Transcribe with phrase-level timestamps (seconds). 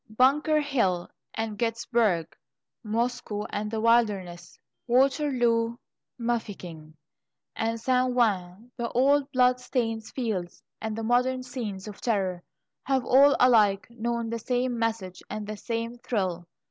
[0.09, 2.35] Bunker Hill and Gettysburg,
[2.83, 5.77] Moscow and the Wilderness, Waterloo,
[6.17, 6.95] Mafeking,
[7.55, 12.41] and San Juan the old blood stained fields and the modern scenes of terror
[12.81, 16.47] have all alike known the same message and the same thrill.